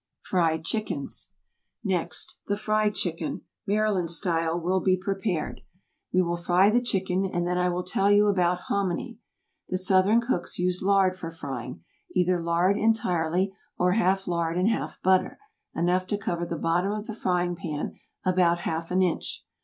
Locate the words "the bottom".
16.47-16.91